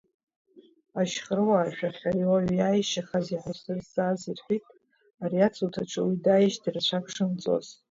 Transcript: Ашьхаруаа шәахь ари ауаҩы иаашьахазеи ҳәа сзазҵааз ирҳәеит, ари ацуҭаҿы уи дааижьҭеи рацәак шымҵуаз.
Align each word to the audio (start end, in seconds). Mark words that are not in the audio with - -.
Ашьхаруаа 0.99 1.75
шәахь 1.75 2.03
ари 2.09 2.21
ауаҩы 2.25 2.55
иаашьахазеи 2.57 3.41
ҳәа 3.41 3.53
сзазҵааз 3.57 4.21
ирҳәеит, 4.29 4.65
ари 5.23 5.45
ацуҭаҿы 5.45 6.01
уи 6.03 6.15
дааижьҭеи 6.25 6.73
рацәак 6.75 7.05
шымҵуаз. 7.13 7.67